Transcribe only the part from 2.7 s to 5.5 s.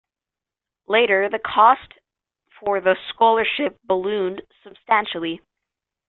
the scholarship ballooned substantially.